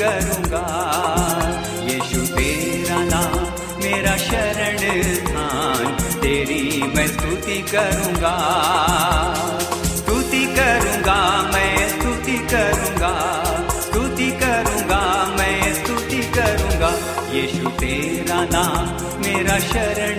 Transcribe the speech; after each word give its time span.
करूँगा। 0.00 0.64
यीशु, 1.82 2.20
तेरा 2.34 2.98
नाम 3.04 3.34
मेरा 3.84 4.16
शरण 4.16 4.78
स्थान 5.14 5.86
तेरी 6.20 6.82
मैं 6.96 7.06
स्तुति 7.06 7.58
करूँगा। 7.62 8.34
स्तुति 9.96 10.46
करूँगा, 10.46 11.18
मैं 11.54 11.88
स्तुति 11.88 12.38
करूँगा। 12.52 13.12
स्तुति 13.80 14.30
करूँगा, 14.30 15.02
मैं 15.38 15.74
स्तुति 15.74 16.22
करूँगा। 16.36 16.90
यीशु, 17.32 17.68
तेरा 17.68 18.44
नाम 18.44 18.86
मेरा 19.20 19.58
शरण 19.58 20.09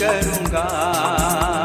करूँगा। 0.00 1.57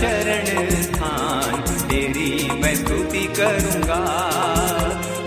शरण 0.00 0.70
स्थान, 0.82 1.60
तेरी 1.88 2.50
मैं 2.60 2.74
स्तुति 2.74 3.26
करूँगा। 3.36 3.98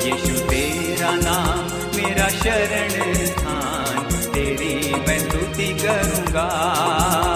यीशु, 0.04 0.40
तेरा 0.40 1.12
नाम 1.16 1.60
मेरा 1.98 2.28
शरण 2.30 3.26
स्थान, 3.26 4.02
तेरी 4.32 4.96
मैं 5.08 5.20
स्तुति 5.20 5.68
करूँगा। 5.84 7.33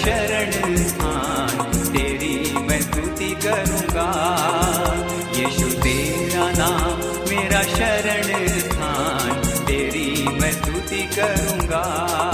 शरण 0.00 0.76
स्थान, 0.76 1.72
तेरी 1.92 2.58
मैं 2.58 2.80
स्तुति 2.80 3.28
करूँगा। 3.44 4.08
यीशु, 5.36 5.66
तेरा 5.82 6.50
नाम 6.50 6.98
मेरा 7.30 7.62
शरण 7.62 8.48
स्थान, 8.58 9.64
तेरी 9.66 10.28
मैं 10.40 10.52
स्तुति 10.52 11.02
करूँगा। 11.16 12.29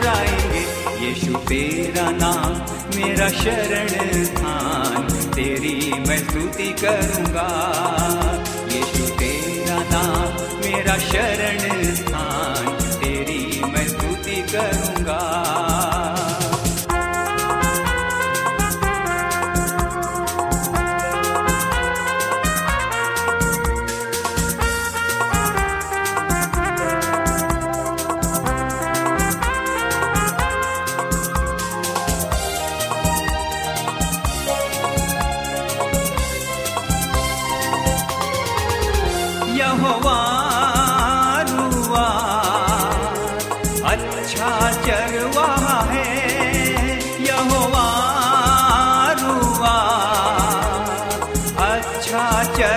घबराएँगे 0.00 0.66
यीशु, 1.06 1.34
तेरा 1.34 2.10
नाम 2.10 2.52
मेरा 2.96 3.28
शरण 3.28 4.24
स्थान। 4.24 5.02
तेरी 5.30 5.92
मैं 6.08 6.18
स्तुति 6.18 6.72
करूँगा। 6.72 7.48
यीशु, 8.72 9.14
तेरा 9.14 9.76
नाम 9.76 10.44
मेरा 10.60 10.96
शरण 10.96 11.94
स्थान। 11.94 12.78
तेरी 13.00 13.62
मैं 13.64 13.88
स्तुति 13.88 14.42
करूँगा। 14.52 15.20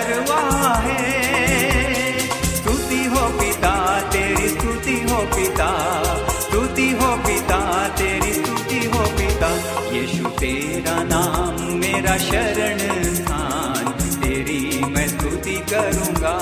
चरवाहा 0.04 0.76
है। 0.76 2.28
स्तुति 2.30 3.06
हो 3.06 3.28
पिता, 3.28 4.02
तेरी 4.02 4.50
स्तुति 4.50 5.08
हो 5.12 5.18
पिता। 5.18 6.04
स्तुति 6.42 6.92
हो 6.92 7.18
पिता, 7.18 7.88
तेरी 7.88 8.34
स्तुति 8.34 8.86
हो 8.86 9.04
पिता। 9.04 9.50
यीशु, 9.92 10.30
तेरा 10.30 11.04
नाम 11.04 11.74
मेरा 11.74 12.18
शरण 12.18 13.04
स्थान। 13.14 13.86
तेरी 14.22 14.86
मैं 14.86 15.08
स्तुति 15.08 15.66
करूँगा। 15.74 16.38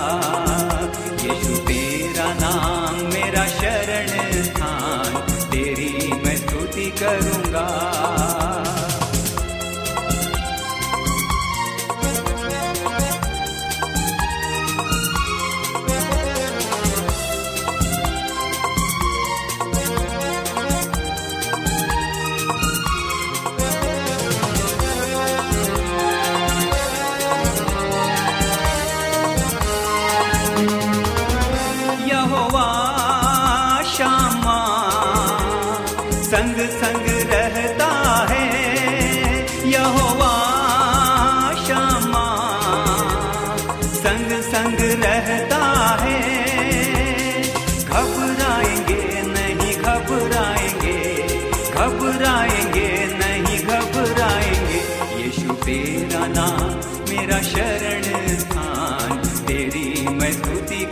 यीशु, 1.22 1.58
तेरा 1.58 2.34
नाम 2.34 2.96
मेरा 3.14 3.46
शरण 3.46 4.44
स्थान। 4.44 5.14
तेरी 5.52 6.12
मैं 6.26 6.38
स्तुति 6.38 6.94
करूँगा। 7.00 7.31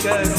स्तुति 0.02 0.39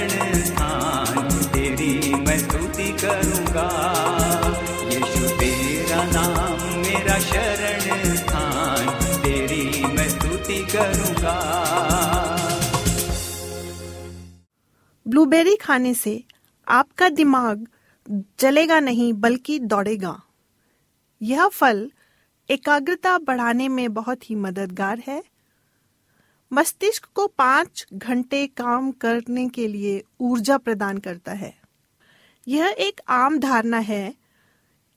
ब्लूबेरी 15.21 15.55
खाने 15.55 15.93
से 15.93 16.23
आपका 16.67 17.09
दिमाग 17.09 17.67
जलेगा 18.39 18.79
नहीं, 18.79 19.13
बल्कि 19.13 19.59
दौड़ेगा। 19.59 20.21
यह 21.21 21.47
फल 21.47 21.91
एकाग्रता 22.49 23.17
बढ़ाने 23.17 23.67
में 23.67 23.93
बहुत 23.93 24.29
ही 24.29 24.35
मददगार 24.35 25.03
है। 25.07 25.23
मस्तिष्क 26.53 27.05
को 27.15 27.27
पाँच 27.27 27.87
घंटे 27.93 28.47
काम 28.47 28.91
करने 28.91 29.49
के 29.49 29.67
लिए 29.67 30.03
ऊर्जा 30.19 30.57
प्रदान 30.57 30.97
करता 30.97 31.31
है। 31.31 31.53
यह 32.47 32.75
एक 32.79 33.01
आम 33.07 33.39
धारणा 33.39 33.79
है 33.79 34.15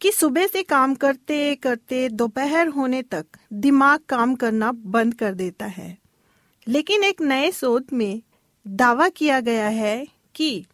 कि 0.00 0.12
सुबह 0.12 0.46
से 0.46 0.62
काम 0.62 0.94
करते 0.94 1.54
करते 1.54 2.08
दोपहर 2.08 2.68
होने 2.68 3.02
तक 3.02 3.26
दिमाग 3.52 4.00
काम 4.08 4.34
करना 4.34 4.72
बंद 4.72 5.14
कर 5.14 5.34
देता 5.34 5.66
है। 5.66 5.98
लेकिन 6.68 7.04
एक 7.04 7.20
नए 7.20 7.52
शोध 7.52 7.84
में 7.92 8.22
दावा 8.66 9.08
किया 9.08 9.40
गया 9.40 9.68
है 9.68 10.13
कि। 10.36 10.64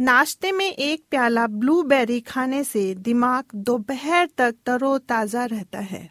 नाश्ते 0.00 0.52
में 0.52 0.72
एक 0.72 1.04
प्याला 1.10 1.46
ब्लूबेरी 1.46 2.20
खाने 2.20 2.64
से 2.64 2.94
दिमाग 2.94 3.44
दोपहर 3.54 4.28
तक 4.38 4.54
तरोताजा 4.66 5.44
रहता 5.44 5.78
है। 5.78 6.10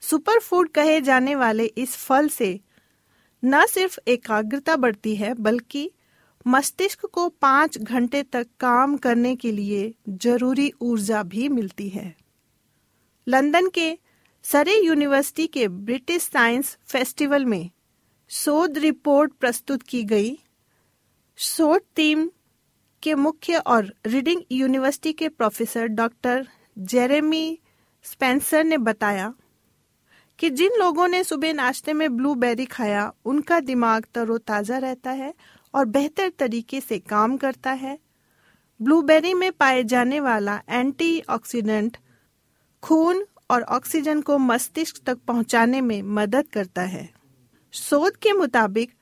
सुपर 0.00 0.38
फ़ूड 0.38 0.68
कहे 0.68 1.00
जाने 1.00 1.34
वाले 1.34 1.64
इस 1.64 1.96
फल 1.96 2.28
से 2.28 2.60
न 3.44 3.66
सिर्फ़ 3.66 3.98
एकाग्रता 4.08 4.76
बढ़ती 4.76 5.16
है, 5.16 5.34
बल्कि 5.34 5.90
मस्तिष्क 6.46 7.06
को 7.06 7.28
पाँच 7.28 7.78
घंटे 7.78 8.22
तक 8.22 8.46
काम 8.60 8.96
करने 8.96 9.36
के 9.36 9.52
लिए 9.52 9.94
ज़रूरी 10.08 10.72
ऊर्जा 10.80 11.22
भी 11.22 11.48
मिलती 11.48 11.88
है। 11.88 12.16
लंदन 13.28 13.68
के 13.68 13.98
सरे 14.42 14.86
यूनिवर्सिटी 14.86 15.46
के 15.46 15.68
ब्रिटिश 15.68 16.22
साइंस 16.22 16.78
फेस्टिवल 16.86 17.44
में 17.44 17.70
शोध 18.28 18.78
रिपोर्ट 18.78 19.32
प्रस्तुत 19.32 19.82
की 19.82 20.02
गई। 20.02 20.38
शोध 21.40 21.80
टीम 21.96 22.30
के 23.02 23.14
मुख्य 23.14 23.56
और 23.56 23.94
रीडिंग 24.06 24.42
यूनिवर्सिटी 24.52 25.12
के 25.12 25.28
प्रोफेसर 25.28 25.86
डॉक्टर 25.86 26.48
जेरेमी 26.78 27.58
स्पेंसर 28.02 28.64
ने 28.64 28.78
बताया 28.78 29.34
कि 30.38 30.50
जिन 30.50 30.70
लोगों 30.78 31.08
ने 31.08 31.24
सुबह 31.24 31.52
नाश्ते 31.52 31.92
में 31.92 32.16
ब्लूबेरी 32.16 32.64
खाया, 32.64 33.12
उनका 33.24 33.60
दिमाग 33.60 34.06
तरोताजा 34.14 34.78
रहता 34.78 35.10
है 35.10 35.34
और 35.74 35.84
बेहतर 35.84 36.28
तरीके 36.28 36.80
से 36.80 36.98
काम 36.98 37.36
करता 37.36 37.70
है। 37.70 37.98
ब्लूबेरी 38.82 39.34
में 39.34 39.52
पाए 39.52 39.84
जाने 39.84 40.20
वाला 40.20 40.60
एंटीऑक्सीडेंट 40.68 41.96
खून 42.82 43.24
और 43.50 43.62
ऑक्सीजन 43.62 44.20
को 44.20 44.38
मस्तिष्क 44.38 45.02
तक 45.06 45.18
पहुँचाने 45.18 45.80
में 45.80 46.02
मदद 46.02 46.48
करता 46.48 46.82
है। 46.82 47.08
शोध 47.72 48.16
के 48.16 48.32
मुताबिक 48.32 48.92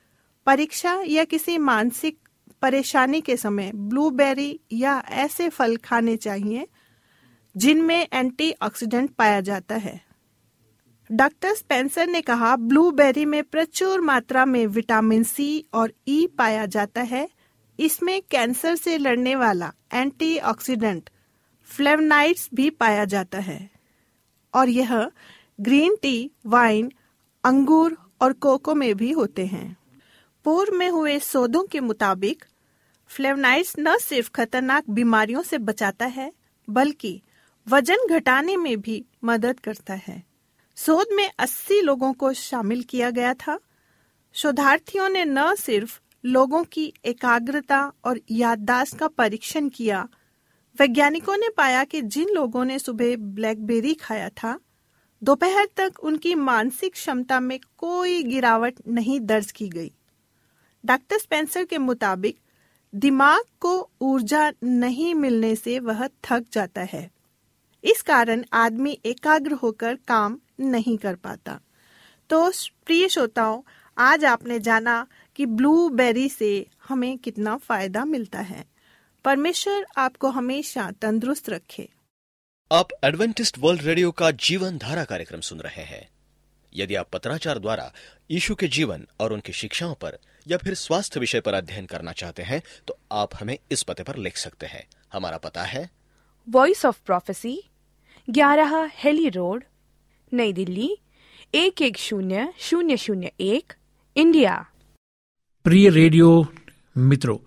परीक्षा 0.45 1.01
या 1.07 1.23
किसी 1.23 1.57
मानसिक 1.57 2.19
परेशानी 2.61 3.21
के 3.21 3.37
समय 3.37 3.71
ब्लूबेरी 3.75 4.59
या 4.73 5.03
ऐसे 5.09 5.49
फल 5.49 5.77
खाने 5.77 6.17
चाहिए 6.17 6.67
जिनमें 7.57 8.07
एंटीऑक्सीडेंट 8.13 9.09
पाया 9.09 9.41
जाता 9.41 9.75
है। 9.75 10.01
डॉक्टर 11.11 11.53
स्पेंसर 11.53 12.07
ने 12.07 12.21
कहा, 12.21 12.55
ब्लूबेरी 12.55 13.25
में 13.25 13.43
प्रचुर 13.43 14.01
मात्रा 14.01 14.45
में 14.45 14.67
विटामिन 14.67 15.23
सी 15.23 15.65
और 15.73 15.93
ई 16.07 16.25
e 16.25 16.37
पाया 16.37 16.65
जाता 16.65 17.01
है। 17.01 17.29
इसमें 17.79 18.21
कैंसर 18.21 18.75
से 18.75 18.97
लड़ने 18.97 19.35
वाला 19.35 19.73
एंटीऑक्सीडेंट 19.93 21.09
फ्लेवनाइड्स 21.65 22.49
भी 22.53 22.69
पाया 22.69 23.05
जाता 23.05 23.39
है। 23.39 23.69
और 24.53 24.69
यह 24.69 25.11
ग्रीन 25.61 25.95
टी, 26.01 26.31
वाइन, 26.45 26.91
अंगूर 27.43 27.97
और 28.21 28.33
कोको 28.33 28.75
में 28.75 28.95
भी 28.95 29.11
होते 29.11 29.45
हैं। 29.45 29.77
पूर्व 30.47 30.75
में 30.75 30.89
हुए 30.89 31.19
शोधों 31.19 31.63
के 31.63 31.79
मुताबिक, 31.79 32.45
फ्लेवनाइड्स 33.07 33.75
न 33.79 33.97
सिर्फ़ 33.97 34.31
खतरनाक 34.31 34.83
बीमारियों 34.89 35.41
से 35.41 35.57
बचाता 35.57 36.05
है, 36.05 36.33
बल्कि 36.69 37.21
वज़न 37.67 37.97
घटाने 38.09 38.57
में 38.57 38.81
भी 38.81 39.05
मदद 39.23 39.59
करता 39.59 39.93
है। 39.93 40.23
शोध 40.77 41.07
में 41.13 41.31
80 41.39 41.81
लोगों 41.81 42.13
को 42.13 42.33
शामिल 42.33 42.83
किया 42.83 43.09
गया 43.09 43.33
था। 43.33 43.59
शोधार्थियों 44.33 45.09
ने 45.09 45.25
न 45.25 45.55
सिर्फ़ 45.55 46.01
लोगों 46.25 46.63
की 46.63 46.93
एकाग्रता 47.05 47.91
और 48.05 48.21
याददाश्त 48.31 48.97
का 48.97 49.07
परीक्षण 49.07 49.69
किया, 49.69 50.07
वैज्ञानिकों 50.79 51.37
ने 51.37 51.49
पाया 51.49 51.83
कि 51.83 52.01
जिन 52.01 52.29
लोगों 52.29 52.65
ने 52.65 52.79
सुबह 52.79 53.17
ब्लैकबेरी 53.17 53.93
खाया 53.93 54.29
था, 54.29 54.59
दोपहर 55.23 55.67
तक 55.77 55.93
उनकी 56.03 56.35
मानसिक 56.35 56.93
क्षमता 56.93 57.39
में 57.39 57.59
कोई 57.77 58.23
गिरावट 58.23 58.75
नहीं 58.87 59.19
दर्ज 59.19 59.51
की 59.51 59.69
गई। 59.69 59.91
डॉक्टर 60.85 61.17
स्पेंसर 61.17 61.65
के 61.65 61.77
मुताबिक, 61.77 62.37
दिमाग 62.95 63.43
को 63.59 63.89
ऊर्जा 64.01 64.53
नहीं 64.63 65.15
मिलने 65.15 65.55
से 65.55 65.79
वह 65.79 66.07
थक 66.07 66.45
जाता 66.51 66.81
है। 66.81 67.11
इस 67.83 68.01
कारण 68.01 68.43
आदमी 68.53 68.99
एकाग्र 69.05 69.51
होकर 69.51 69.95
काम 69.95 70.39
नहीं 70.59 70.97
कर 70.97 71.15
पाता। 71.15 71.59
तो 72.29 72.51
प्रिय 72.85 73.09
श्रोताओं, 73.09 73.61
आज 73.97 74.25
आपने 74.25 74.59
जाना 74.59 75.07
कि 75.35 75.45
ब्लूबेरी 75.45 76.29
से 76.29 76.67
हमें 76.87 77.17
कितना 77.17 77.57
फ़ायदा 77.57 78.05
मिलता 78.05 78.39
है। 78.39 78.65
परमेश्वर 79.25 79.85
आपको 79.97 80.29
हमेशा 80.29 80.91
तंदुरुस्त 80.91 81.49
रखे। 81.49 81.89
आप 82.71 82.87
एडवेंटिस्ट 83.03 83.57
वर्ल्ड 83.59 83.81
रेडियो 83.81 84.11
का 84.11 84.31
जीवन 84.31 84.77
धारा 84.77 85.03
कार्यक्रम 85.03 85.41
सुन 85.41 85.59
रहे 85.59 85.83
हैं। 85.83 86.09
यदि 86.75 86.95
आप 86.95 87.09
पत्राचार 87.09 87.59
द्वारा 87.59 87.93
यीशु 88.31 88.55
के 88.55 88.67
जीवन 88.67 89.07
और 89.19 89.33
उनकी 89.33 89.53
शिक्षाओं 89.53 89.95
पर 89.95 90.19
या 90.47 90.57
फिर 90.57 90.73
स्वास्थ्य 90.73 91.19
विषय 91.19 91.39
पर 91.39 91.53
अध्ययन 91.53 91.85
करना 91.85 92.11
चाहते 92.11 92.43
हैं 92.43 92.61
तो 92.87 92.97
आप 93.11 93.29
हमें 93.41 93.57
इस 93.71 93.83
पते 93.83 94.03
पर 94.03 94.15
लिख 94.15 94.37
सकते 94.37 94.65
हैं। 94.65 94.83
हमारा 95.13 95.37
पता 95.37 95.63
है। 95.63 95.89
वॉइस 96.47 96.85
ऑफ़ 96.85 96.99
प्रोफेसी 97.05 97.61
ग्यारह 98.27 98.91
हेली 98.93 99.29
रोड 99.29 99.63
नई 100.31 100.53
दिल्ली 100.53 100.89
एक 101.55 101.81
एक 101.81 101.97
शून्य 101.97 102.53
शून्य 102.59 102.97
शून्य 102.97 103.31
एक 103.39 103.73
इंडिया। 104.15 104.55
प्रिय 105.65 105.89
रेडियो 105.89 106.29
मित्रों 106.97 107.37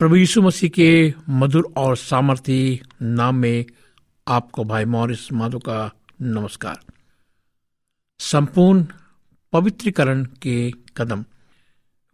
प्रभु 0.00 0.16
यीशु 0.16 0.42
मसीह 0.42 0.70
के 0.70 1.14
मधुर 1.28 1.72
और 1.76 1.96
सामर्थी 1.96 2.80
नाम 3.02 3.34
में 3.34 3.64
आपको 4.26 4.64
भाई 4.64 4.84
मॉरिस 4.84 5.32
माधो 5.32 5.58
का 5.58 5.78
नमस्कार। 6.22 6.80
संपूर्ण 8.20 8.86
पवित्रीकरण 9.52 10.24
के 10.42 10.70
कदम 10.96 11.24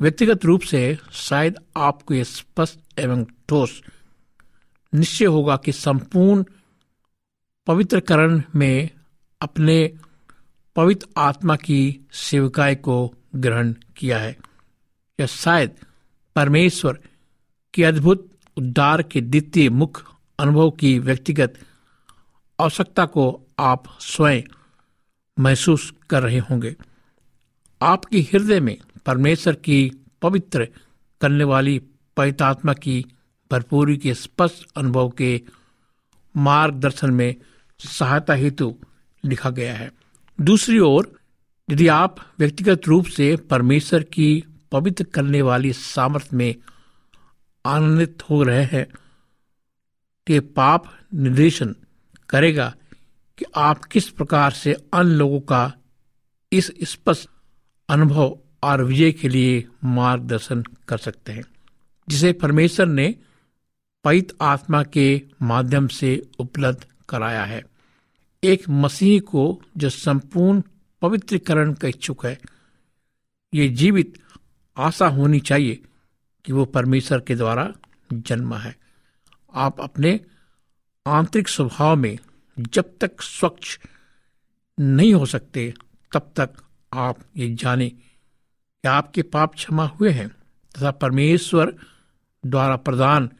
व्यक्तिगत 0.00 0.44
रूप 0.44 0.60
से 0.60 0.98
शायद 1.12 1.54
आपको 1.76 2.14
यह 2.14 2.24
स्पष्ट 2.24 2.98
एवं 2.98 3.24
ठोस 3.24 3.82
निश्चय 4.94 5.24
होगा 5.24 5.56
कि 5.56 5.72
संपूर्ण 5.72 6.44
पवित्रकरण 7.66 8.42
में 8.56 8.90
अपने 9.40 9.92
पवित्र 10.76 11.06
आत्मा 11.16 11.56
की 11.56 12.00
सेविकाई 12.12 12.74
को 12.74 13.14
ग्रहण 13.36 13.74
किया 13.96 14.18
है। 14.18 14.36
या 15.20 15.26
शायद 15.26 15.70
परमेश्वर 16.36 16.98
के 17.74 17.84
अद्भुत 17.84 18.38
उद्धार 18.56 19.02
के 19.02 19.20
द्वितीय 19.20 19.70
मुख्य 19.70 20.04
अनुभव 20.38 20.70
की 20.70 20.98
व्यक्तिगत 20.98 21.58
आवश्यकता 22.60 23.06
को 23.06 23.46
आप 23.58 23.98
स्वयं 24.00 24.42
महसूस 25.38 25.92
कर 26.10 26.22
रहे 26.22 26.38
होंगे। 26.38 26.76
आपके 27.82 28.18
हृदय 28.18 28.60
में 28.60 28.78
परमेश्वर 29.06 29.54
की 29.54 29.92
पवित्र 30.22 30.68
करने 31.20 31.44
वाली 31.44 31.82
पवित्रात्मा 32.16 32.72
की 32.72 33.04
भरपूरी 33.50 33.96
के 33.96 34.14
स्पष्ट 34.14 34.68
अनुभव 34.76 35.08
के 35.08 35.42
मार्गदर्शन 36.36 37.10
में 37.10 37.36
सहायता 37.78 38.34
हेतु 38.34 38.78
लिखा 39.24 39.50
गया 39.50 39.74
है। 39.74 39.92
दूसरी 40.40 40.78
ओर, 40.78 41.20
यदि 41.70 41.88
आप 41.88 42.16
व्यक्तिगत 42.38 42.80
रूप 42.86 43.06
से 43.06 43.36
परमेश्वर 43.36 44.02
की 44.02 44.44
पवित्र 44.72 45.04
करने 45.04 45.42
वाली 45.42 45.72
सामर्थ्य 45.72 46.36
में 46.36 46.54
आनंदित 47.66 48.22
हो 48.30 48.42
रहे 48.42 48.64
हैं 48.64 48.86
कि 50.26 50.40
पाप 50.40 50.98
निर्देशन 51.14 51.76
करेगा 52.28 52.74
कि 53.38 53.44
आप 53.56 53.84
किस 53.84 54.08
प्रकार 54.08 54.50
से 54.50 54.72
अन्य 54.72 55.14
लोगों 55.14 55.40
का 55.40 55.72
इस 56.52 56.72
स्पष्ट 56.82 57.28
अनुभव 57.88 58.38
और 58.62 58.82
विजय 58.84 59.12
के 59.12 59.28
लिए 59.28 59.64
मार्गदर्शन 59.84 60.62
कर 60.88 60.98
सकते 60.98 61.32
हैं, 61.32 61.44
जिसे 62.08 62.32
परमेश्वर 62.32 62.86
ने 62.86 63.14
पवित्र 64.04 64.34
आत्मा 64.40 64.82
के 64.82 65.22
माध्यम 65.42 65.88
से 65.88 66.28
उपलब्ध 66.38 66.86
कराया 67.08 67.44
है। 67.44 67.64
एक 68.44 68.68
मसीह 68.68 69.20
को 69.20 69.62
जो 69.76 69.90
संपूर्ण 69.90 70.62
पवित्रीकरण 71.02 71.72
का 71.74 71.88
इच्छुक 71.88 72.26
है, 72.26 72.38
ये 73.54 73.68
जीवित 73.68 74.18
आशा 74.76 75.06
होनी 75.06 75.40
चाहिए 75.40 75.82
कि 76.44 76.52
वो 76.52 76.64
परमेश्वर 76.64 77.20
के 77.20 77.34
द्वारा 77.34 77.72
जन्मा 78.12 78.58
है। 78.58 78.76
आप 79.54 79.80
अपने 79.80 80.20
आंतरिक 81.06 81.48
स्वभाव 81.48 81.96
में 81.96 82.18
जब 82.58 82.94
तक 83.00 83.22
स्वच्छ 83.22 83.78
नहीं 84.80 85.14
हो 85.14 85.26
सकते, 85.26 85.74
तब 86.14 86.32
तक 86.36 86.50
आप 86.92 87.18
ये 87.36 87.54
जाने 87.54 87.92
कि 88.82 88.88
आपके 88.88 89.22
पाप 89.22 89.54
क्षमा 89.54 89.86
हुए 89.86 90.10
हैं 90.10 90.28
तथा 90.72 90.90
परमेश्वर 90.90 91.76
द्वारा 92.46 92.76
प्रदान 92.76 93.30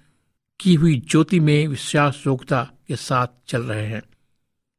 की 0.60 0.74
हुई 0.74 1.02
ज्योति 1.08 1.40
में 1.40 1.68
विश्वास 1.68 2.22
योग्यता 2.26 2.72
के 2.88 2.96
साथ 2.96 3.26
चल 3.46 3.62
रहे 3.62 3.86
हैं। 3.86 4.02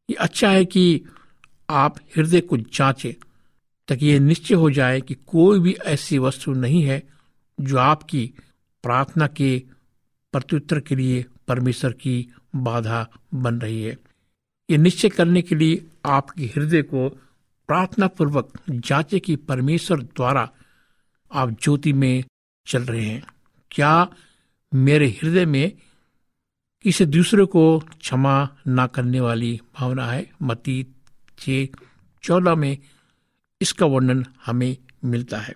ये 0.09 0.13
अच्छा 0.13 0.49
है 0.49 0.65
कि 0.65 1.01
आप 1.69 1.97
हृदय 2.17 2.41
को 2.41 2.57
जांचें 2.57 3.13
ताकि 3.87 4.05
ये 4.05 4.19
निश्चय 4.19 4.55
हो 4.55 4.71
जाए 4.71 5.01
कि 5.01 5.13
कोई 5.13 5.59
भी 5.59 5.73
ऐसी 5.73 6.17
वस्तु 6.17 6.53
नहीं 6.53 6.83
है 6.83 7.03
जो 7.61 7.77
आपकी 7.77 8.33
प्रार्थना 8.83 9.27
के 9.27 9.63
प्रत्युत्तर 10.31 10.79
के 10.79 10.95
लिए 10.95 11.25
परमेश्वर 11.47 11.91
की 11.91 12.33
बाधा 12.55 13.07
बन 13.33 13.55
रही 13.55 13.83
है। 13.83 13.97
ये 14.69 14.77
निश्चय 14.77 15.09
करने 15.09 15.41
के 15.41 15.55
लिए 15.55 15.87
आपके 16.05 16.43
हृदय 16.45 16.81
को 16.81 17.19
प्रार्थना 17.67 18.07
पूर्वक 18.07 18.59
जांचे 18.69 19.19
कि 19.19 19.35
परमेश्वर 19.35 20.01
द्वारा 20.01 20.51
आप 21.33 21.49
ज्योति 21.49 21.93
में 21.93 22.23
चल 22.67 22.83
रहे 22.83 23.05
हैं। 23.05 23.27
क्या 23.71 24.07
मेरे 24.73 25.07
हृदय 25.07 25.45
में 25.45 25.71
किसी 26.83 27.05
दूसरे 27.05 27.45
को 27.45 27.79
क्षमा 27.79 28.49
ना 28.67 28.87
करने 28.87 29.19
वाली 29.19 29.61
भावना 29.79 30.05
है? 30.05 30.31
मती 30.41 30.87
छ, 31.39 31.67
चौदह 32.23 32.55
में 32.55 32.77
इसका 33.61 33.85
वर्णन 33.85 34.25
हमें 34.45 34.77
मिलता 35.05 35.39
है। 35.39 35.53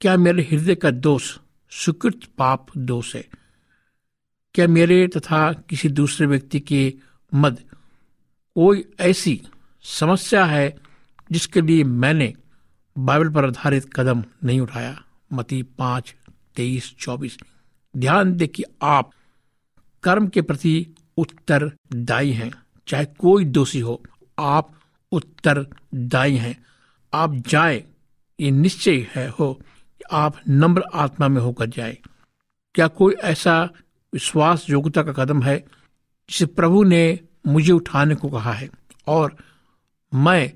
क्या 0.00 0.16
मेरे 0.16 0.42
हृदय 0.42 0.74
का 0.74 0.90
दोष 0.90 1.38
सुकृत 1.70 2.20
पाप 2.38 2.66
दोष 2.76 3.16
है? 3.16 3.28
क्या 4.54 4.66
मेरे 4.66 5.08
तथा 5.08 5.52
किसी 5.52 5.88
दूसरे 5.88 6.26
व्यक्ति 6.26 6.60
के 6.60 6.94
मद 7.34 7.58
कोई 8.54 8.92
ऐसी 9.00 9.42
समस्या 9.82 10.44
है 10.44 10.85
जिसके 11.32 11.60
लिए 11.60 11.84
मैंने 11.84 12.34
बाइबल 12.98 13.28
पर 13.28 13.44
आधारित 13.44 13.94
कदम 13.94 14.24
नहीं 14.44 14.60
उठाया। 14.60 15.02
मती 15.32 15.62
पाँच, 15.62 16.14
तेईस, 16.56 16.94
चौबीस। 16.98 17.38
ध्यान 17.96 18.32
दे 18.32 18.46
कि 18.46 18.64
आप 18.82 19.10
कर्म 20.02 20.28
के 20.28 20.42
प्रति 20.42 20.94
उत्तरदायी 21.16 22.32
हैं, 22.32 22.52
चाहे 22.86 23.04
कोई 23.04 23.44
दोषी 23.44 23.80
हो। 23.80 24.02
आप 24.38 24.74
उत्तरदायी 25.12 26.36
हैं। 26.36 26.64
आप 27.14 27.34
जाए, 27.34 27.84
ये 28.40 28.50
निश्चय 28.50 29.06
है 29.14 29.28
हो 29.28 29.60
आप 30.12 30.40
नम्र 30.48 30.82
आत्मा 30.94 31.28
में 31.28 31.42
होकर 31.42 31.66
जाए। 31.66 31.98
क्या 32.74 32.88
कोई 32.88 33.14
ऐसा 33.14 33.70
विश्वास 34.12 34.66
योग्यता 34.70 35.02
का 35.02 35.12
कदम 35.12 35.42
है 35.42 35.64
जिसे 36.30 36.46
प्रभु 36.46 36.84
ने 36.84 37.20
मुझे 37.46 37.72
उठाने 37.72 38.14
को 38.14 38.28
कहा 38.28 38.52
है? 38.52 38.70
और 39.06 39.36
मैं 40.14 40.52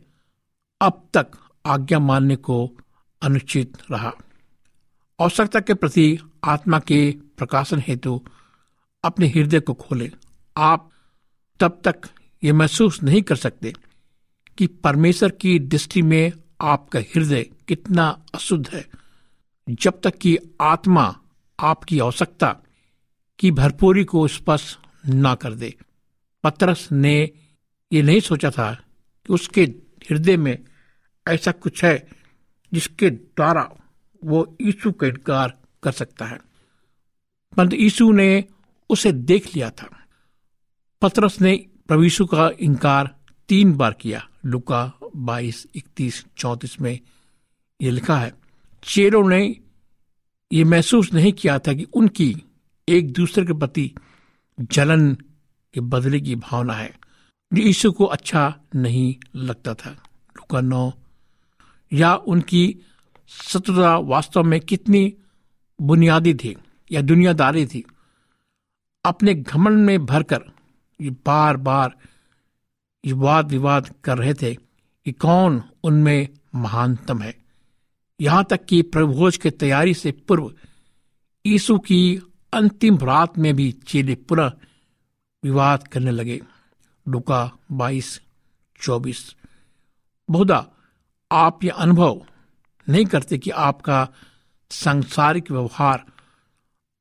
अब 0.80 1.08
तक 1.14 1.26
आज्ञा 1.66 1.98
मानने 1.98 2.36
को 2.36 2.76
अनुचित 3.22 3.78
रहा। 3.90 4.12
आवश्यकता 5.20 5.60
के 5.60 5.74
प्रति 5.74 6.18
आत्मा 6.44 6.78
के 6.78 7.14
प्रकाशन 7.36 7.82
हेतु 7.88 8.24
अपने 9.04 9.28
हृदय 9.28 9.60
को 9.60 9.74
खोले। 9.74 10.10
आप 10.56 10.90
तब 11.60 11.80
तक 11.84 12.00
ये 12.44 12.52
महसूस 12.52 13.02
नहीं 13.02 13.22
कर 13.22 13.36
सकते 13.36 13.74
कि 14.58 14.66
परमेश्वर 14.66 15.30
की 15.30 15.58
दृष्टि 15.58 16.02
में 16.02 16.32
आपका 16.60 17.00
हृदय 17.00 17.42
कितना 17.42 18.24
अशुद्ध 18.34 18.68
है। 18.68 18.86
जब 19.70 20.00
तक 20.00 20.18
कि 20.18 20.38
आत्मा 20.60 21.20
आपकी 21.60 21.98
आवश्यकता 21.98 22.56
की 23.38 23.50
भरपूरी 23.50 24.04
को 24.04 24.28
स्पष्ट 24.28 24.78
ना 25.08 25.34
कर 25.34 25.54
दे। 25.54 25.74
पत्रस 26.44 26.88
ने 26.92 27.30
ये 27.92 28.02
नहीं 28.02 28.20
सोचा 28.20 28.50
था 28.50 28.74
कि 29.26 29.32
उसके 29.32 29.62
हृदय 30.10 30.36
में 30.36 30.58
ऐसा 31.28 31.52
कुछ 31.52 31.84
है 31.84 32.08
जिसके 32.72 33.10
द्वारा 33.10 33.70
वो 34.24 34.56
यीशु 34.62 34.92
का 34.92 35.06
इनकार 35.06 35.58
कर 35.82 35.92
सकता 35.92 36.24
है। 36.24 36.40
परंतु 37.56 37.76
यीशु 37.76 38.12
ने 38.12 38.44
उसे 38.90 39.12
देख 39.12 39.56
लिया 39.56 39.70
था। 39.70 40.04
पत्रस 41.02 41.40
ने 41.40 41.66
प्रभु 41.88 42.26
का 42.26 42.50
इनकार 42.60 43.20
तीन 43.48 43.72
बार 43.72 43.92
किया। 43.92 44.28
लुका 44.46 44.92
बाईस, 45.16 45.66
इकतीस, 45.74 46.26
चौतीस 46.36 46.80
में 46.80 47.00
यह 47.82 47.90
लिखा 47.90 48.18
है 48.18 48.34
चेरों 48.84 49.28
ने 49.28 49.60
यह 50.52 50.66
महसूस 50.66 51.12
नहीं 51.12 51.32
किया 51.32 51.58
था 51.58 51.72
कि 51.72 51.84
उनकी 51.84 52.36
एक 52.88 53.12
दूसरे 53.12 53.44
के 53.44 53.52
प्रति 53.52 53.94
जलन 54.60 55.14
के 55.74 55.80
बदले 55.80 56.20
की 56.20 56.34
भावना 56.34 56.74
है। 56.74 56.98
जो 57.54 57.62
यीशु 57.62 57.92
को 57.92 58.04
अच्छा 58.04 58.60
नहीं 58.74 59.16
लगता 59.36 59.74
था। 59.74 59.90
लुका 60.36 60.60
नौ 60.60 60.92
या 61.92 62.14
उनकी 62.14 62.64
शत्रुता 63.28 63.96
वास्तव 63.98 64.42
में 64.42 64.60
कितनी 64.60 65.12
बुनियादी 65.80 66.34
थी 66.34 66.56
या 66.92 67.00
दुनियादारी 67.00 67.66
थी, 67.66 67.84
अपने 69.04 69.34
घमंड 69.34 69.78
में 69.78 70.06
भरकर 70.06 70.42
ये 71.00 71.10
बार 71.26 71.56
बार 71.56 71.94
ये 73.04 73.12
वाद 73.12 73.50
विवाद 73.50 73.94
कर 74.04 74.18
रहे 74.18 74.34
थे 74.34 74.54
कि 74.54 75.12
कौन 75.12 75.62
उनमें 75.84 76.28
महानतम 76.54 77.22
है। 77.22 77.34
यहाँ 78.20 78.44
तक 78.44 78.64
कि 78.64 78.82
प्रभोज 78.82 79.36
के 79.36 79.50
तैयारी 79.50 79.94
से 79.94 80.12
पूर्व 80.12 80.52
यीशु 81.46 81.78
की 81.78 82.20
अंतिम 82.52 82.98
रात 82.98 83.38
में 83.38 83.54
भी 83.56 83.70
चेले 83.72 84.14
पुनः 84.14 84.52
विवाद 85.44 85.88
करने 85.88 86.10
लगे। 86.10 86.40
लुका 87.06 87.50
बाईस, 87.72 88.20
चौबीस। 88.80 89.34
बहुधा 90.30 90.66
आप 91.30 91.64
ये 91.64 91.70
अनुभव 91.70 92.20
नहीं 92.86 93.04
करते 93.06 93.38
कि 93.38 93.50
आपका 93.50 94.08
सांसारिक 94.70 95.50
व्यवहार 95.50 96.04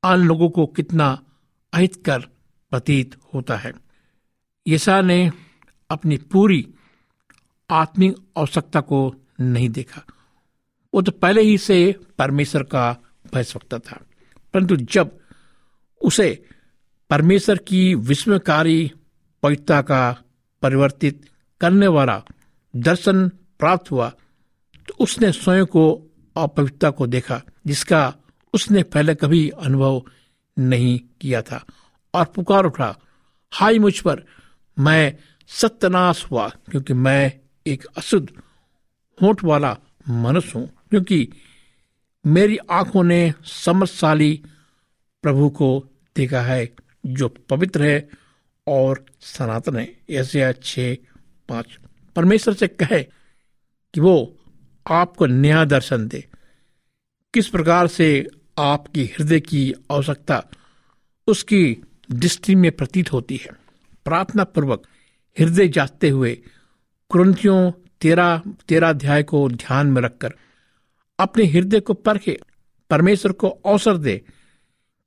अन्य 0.04 0.26
लोगों 0.26 0.50
को 0.50 0.66
कितना 0.66 1.08
अहितकर 1.74 2.20
प्रतीत 2.72 3.16
होता 3.34 3.56
है। 3.58 3.74
यशा 4.66 5.02
ने 5.02 5.32
अपनी 5.90 6.18
पूरी 6.32 6.66
आत्मिक 7.70 8.16
आवश्यकता 8.38 8.82
को 8.82 9.16
नहीं 9.40 9.70
देखा। 9.70 10.02
वो 10.94 11.02
तो 11.02 11.12
पहले 11.12 11.42
ही 11.42 11.58
से 11.58 11.96
परमेश्वर 12.18 12.64
का 12.64 12.92
भयस्वक्ता 13.34 13.80
था, 13.80 14.00
परंतु 14.54 14.76
जब 14.76 15.18
उसे 16.02 16.46
परमेश्वर 17.10 17.58
की 17.58 17.94
विस्मयकारी 17.96 18.92
पवित्रता 19.44 19.82
का 19.82 20.02
परिवर्तित 20.62 21.26
करने 21.62 21.88
वाला 21.88 22.22
दर्शन 22.74 23.30
प्राप्त 23.60 23.92
हुआ 23.92 24.10
तो 24.88 24.94
उसने 25.00 25.32
स्वयं 25.32 25.66
को 25.66 25.84
अपवित्रता 26.36 26.90
को 26.90 27.08
देखा, 27.08 27.42
जिसका 27.68 28.16
उसने 28.54 28.84
पहले 28.84 29.16
कभी 29.16 29.50
अनुभव 29.50 30.02
नहीं 30.58 31.00
किया 31.22 31.42
था। 31.42 31.66
और 32.14 32.26
पुकार 32.26 32.66
उठा, 32.66 32.96
हाय 33.52 33.80
मुझ 33.80 34.00
पर, 34.00 34.24
मैं 34.80 35.16
सत्यनाश 35.48 36.26
हुआ, 36.32 36.48
क्योंकि 36.50 36.94
मैं 36.94 37.34
एक 37.68 37.86
अशुद्ध 37.98 38.30
होठ 39.22 39.44
वाला 39.44 39.78
मनुष्य 40.10 40.60
हूँ, 40.60 40.68
क्योंकि 40.90 41.28
मेरी 42.26 42.58
आँखों 42.72 43.04
ने 43.04 43.34
समझशाली 43.44 44.44
प्रभु 45.24 45.50
को 45.50 45.86
देखा 46.16 46.42
है, 46.42 46.70
जो 47.06 47.28
पवित्र 47.50 47.84
है 47.84 48.10
और 48.68 49.06
सनातन 49.22 49.76
है। 49.76 49.98
ऐसे 50.10 50.54
छ 50.54 50.98
पाँच। 51.50 51.78
परमेश्वर 52.16 52.54
से 52.54 52.68
कहे 52.68 53.06
कि 53.94 54.02
वो 54.02 54.38
आपको 54.86 55.26
नया 55.26 55.64
दर्शन 55.66 56.08
दे। 56.08 56.28
किस 57.34 57.48
प्रकार 57.48 57.88
से 57.88 58.28
आपकी 58.58 59.06
हृदय 59.06 59.40
की 59.40 59.74
आवश्यकता 59.92 60.44
उसकी 61.28 61.82
दृष्टि 62.12 62.56
में 62.56 62.72
प्रतीत 62.72 63.12
होती 63.14 63.36
है। 63.38 63.52
प्रार्थना 64.06 64.44
पूर्वक 64.44 64.84
हृदय 65.40 65.68
जाते 65.68 66.10
हुए 66.10 66.34
क्रंथियों 67.12 67.72
तेरा 68.02 68.42
तेरा 68.68 68.90
अध्याय 68.90 69.24
को 69.24 69.50
ध्यान 69.50 69.88
में 69.88 70.02
रखकर 70.02 70.34
अपने 71.20 71.46
हृदय 71.46 71.80
को 71.80 71.94
परखे, 71.94 72.40
परमेश्वर 72.90 73.32
को 73.32 73.50
अवसर 73.50 73.98
दे 73.98 74.22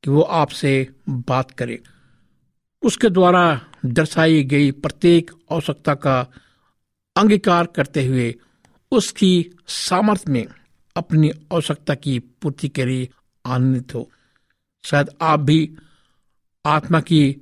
कि 0.05 0.11
वो 0.11 0.21
आपसे 0.21 0.89
बात 1.09 1.51
करे। 1.51 1.83
उसके 2.83 3.11
द्वारा 3.11 3.61
दर्शाई 3.87 4.43
गई 4.45 4.71
प्रत्येक 4.71 5.31
आवश्यकता 5.53 5.95
का 5.95 6.21
अंगीकार 7.17 7.67
करते 7.67 8.07
हुए 8.07 8.35
उसकी 8.93 9.51
सामर्थ्य 9.67 10.33
में 10.33 10.47
अपनी 10.97 11.31
आवश्यकता 11.31 11.95
की 11.95 12.19
पूर्ति 12.19 12.69
के 12.69 12.85
लिए 12.85 13.09
आनंदित 13.47 13.95
हो। 13.95 14.11
शायद 14.85 15.11
आप 15.21 15.41
भी 15.41 15.77
आत्मा 16.67 17.01
की 17.01 17.37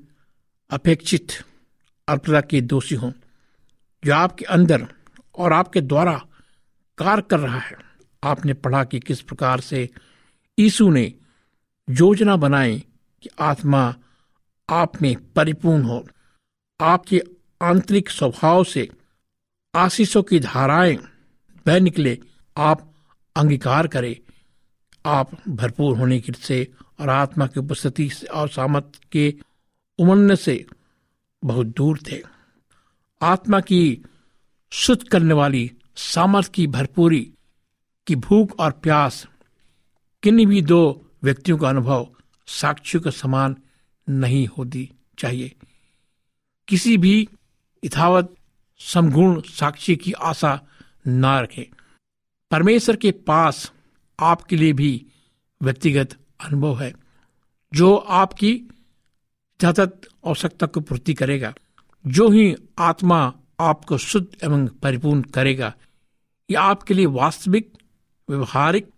अपेक्षित 0.71 1.29
अर्पता 2.09 2.41
के 2.41 2.61
दोषी 2.61 2.95
हों, 2.95 3.13
जो 4.05 4.15
आपके 4.15 4.45
अंदर 4.45 4.87
और 5.39 5.53
आपके 5.53 5.81
द्वारा 5.81 6.27
कार्य 6.99 7.23
कर 7.23 7.39
रहा 7.39 7.59
है। 7.59 7.77
आपने 8.25 8.55
पढ़ा 8.55 8.85
कि 8.85 9.01
किस 9.01 9.21
प्रकार 9.21 9.61
से 9.61 9.89
यीशु 10.59 10.91
ने 10.91 11.15
योजना 11.91 12.37
बनाई 12.37 12.85
कि 13.23 13.29
आत्मा 13.41 13.95
आप 14.71 15.03
में 15.03 15.33
परिपूर्ण 15.33 15.83
हो। 15.83 16.07
आपके 16.81 17.23
आंतरिक 17.63 18.11
स्वभाव 18.11 18.65
से 18.65 18.89
आशीषों 19.75 20.23
की 20.23 20.41
धाराएँ 20.41 20.99
बह 21.67 21.81
निकले, 21.81 22.19
आप 22.57 22.93
अंगीकार 23.37 23.87
करें। 23.87 24.17
आप 25.07 25.49
भरपूर 25.49 25.99
होने 25.99 26.21
की 26.21 26.33
से 26.33 26.69
और 27.01 27.09
आत्मा 27.09 27.47
की 27.47 27.61
उपस्थिति 27.61 28.11
से 28.11 28.27
और 28.27 28.49
सामत 28.49 28.93
के 29.13 29.35
उमड़ने 29.99 30.37
से 30.37 30.67
बहुत 31.45 31.67
दूर 31.67 32.01
थे। 32.11 32.23
आत्मा 33.23 33.61
की 33.61 34.05
शुद्ध 34.71 35.09
करने 35.09 35.35
वाली 35.35 35.71
सामर्थ्य 35.97 36.51
की 36.55 36.67
भरपूरी, 36.67 37.33
की 38.07 38.17
भूख 38.17 38.59
और 38.59 38.71
प्यास, 38.71 39.27
किन्हीं 40.23 40.47
भी 40.47 40.63
दो 40.63 41.07
व्यक्तियों 41.23 41.59
का 41.59 41.69
अनुभव 41.69 42.09
साक्षियों 42.47 43.03
के 43.03 43.11
समान 43.11 43.57
नहीं 44.09 44.47
होती 44.47 44.91
चाहिए। 45.19 45.55
किसी 46.69 46.99
भी 46.99 47.29
यथावत 47.85 48.35
समगुण 48.79 49.43
साक्षी 49.43 49.97
की 49.97 50.13
आशा 50.13 50.61
ना 51.05 51.39
रखें 51.41 51.65
परमेश्वर 52.51 52.97
के 52.97 53.11
पास 53.27 53.71
आपके 54.19 54.57
लिए 54.57 54.73
भी 54.73 55.07
व्यक्तिगत 55.61 56.17
अनुभव 56.41 56.81
है, 56.81 56.93
जो 57.73 57.97
आपकी 57.97 58.53
सतत 59.61 60.09
आवश्यकता 60.27 60.67
को 60.67 60.81
पूर्ति 60.81 61.15
करेगा, 61.15 61.53
जो 62.05 62.29
ही 62.29 62.55
आत्मा 62.79 63.21
आपको 63.61 63.99
शुद्ध 63.99 64.27
एवं 64.45 64.67
परिपूर्ण 64.83 65.23
करेगा। 65.23 65.73
यह 66.49 66.61
आपके 66.61 66.95
लिए 66.95 67.07
वास्तविक, 67.07 67.73
व्यवहारिक, 68.29 68.89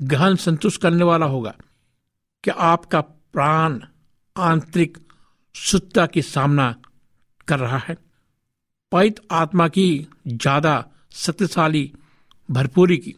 गहन 0.00 0.36
संतुष्ट 0.36 0.80
करने 0.82 1.04
वाला 1.04 1.26
होगा 1.26 1.54
कि 2.44 2.50
आपका 2.50 3.00
प्राण 3.00 3.80
आंतरिक 4.36 4.98
शुद्धता 5.54 6.06
की 6.06 6.22
सामना 6.22 6.74
कर 7.48 7.58
रहा 7.58 7.78
है। 7.78 7.96
पवित 8.92 9.20
आत्मा 9.30 9.68
की 9.68 10.06
ज़्यादा 10.26 10.84
शक्तिशाली, 11.12 11.92
भरपूरी 12.48 12.96
की। 12.96 13.14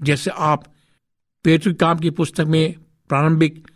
जैसे 0.00 0.30
आप 0.30 0.64
पेट्रिक 1.44 1.78
काम 1.80 1.98
की 1.98 2.10
पुस्तक 2.10 2.44
में 2.46 2.74
प्रारंभिक 3.10 3.66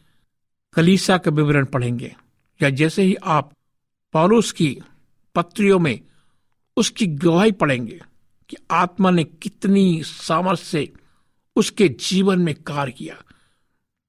कलीसा 0.76 1.18
का 1.18 1.30
विवरण 1.30 1.64
पढ़ेंगे, 1.64 2.14
या 2.60 2.70
जैसे 2.70 3.02
ही 3.02 3.14
आप 3.14 3.52
पौलुस 4.14 4.52
की 4.52 4.76
पत्रियों 5.34 5.78
में 5.78 6.00
उसकी 6.76 7.06
गवाही 7.06 7.52
पढ़ेंगे 7.52 8.00
कि 8.50 8.56
आत्मा 8.70 9.10
ने 9.10 9.24
कितनी 9.24 10.02
सामर्थ्य 10.04 10.64
से 10.64 10.92
उसके 11.56 11.88
जीवन 12.00 12.40
में 12.40 12.54
कार्य 12.56 12.92
किया 12.92 13.14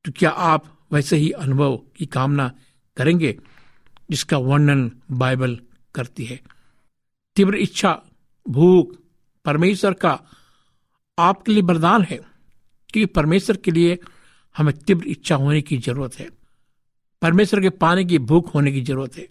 तो 0.05 0.11
क्या 0.11 0.29
आप 0.29 0.65
वैसे 0.91 1.17
ही 1.17 1.29
अनुभव 1.31 1.77
की 1.95 2.05
कामना 2.05 2.51
करेंगे, 2.97 3.37
जिसका 4.09 4.37
वर्णन 4.37 4.91
बाइबल 5.11 5.57
करती 5.95 6.25
है। 6.25 6.39
तीव्र 7.35 7.55
इच्छा, 7.55 8.01
भूख 8.45 8.95
परमेश्वर 9.45 9.93
का 9.93 10.19
आपके 11.19 11.51
लिए 11.51 11.61
वरदान 11.61 12.03
है 12.03 12.19
कि 12.93 13.05
परमेश्वर 13.05 13.57
के 13.57 13.71
लिए 13.71 13.99
हमें 14.57 14.73
तीव्र 14.77 15.07
इच्छा 15.07 15.35
होने 15.35 15.61
की 15.61 15.77
ज़रूरत 15.77 16.15
है। 16.15 16.29
परमेश्वर 17.21 17.61
के 17.61 17.69
पाने 17.69 18.05
की, 18.05 18.19
भूख 18.19 18.55
होने 18.55 18.71
की 18.71 18.81
ज़रूरत 18.81 19.15
है। 19.15 19.27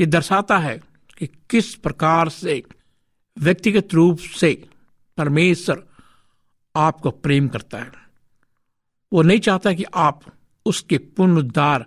ये 0.00 0.06
दर्शाता 0.06 0.58
है 0.58 0.80
कि 1.18 1.26
किस 1.26 1.74
प्रकार 1.74 2.28
से, 2.28 2.62
व्यक्तिगत 3.38 3.94
रूप 3.94 4.18
से 4.18 4.68
परमेश्वर 5.16 5.82
आपको 6.76 7.10
प्रेम 7.10 7.48
करता 7.48 7.78
है। 7.78 7.92
वो 9.12 9.22
नहीं 9.22 9.40
चाहता 9.40 9.72
कि 9.72 9.84
आप 9.94 10.20
उसके 10.66 10.98
पूर्ण 10.98 11.38
उद्धार 11.38 11.86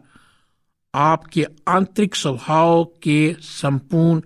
आपके 0.95 1.45
आंतरिक 1.67 2.15
स्वभाव 2.15 2.83
के 3.03 3.35
संपूर्ण 3.39 4.21